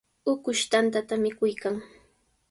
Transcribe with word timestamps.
Ukush 0.31 0.63
tantata 0.71 1.13
mikuykan. 1.23 1.75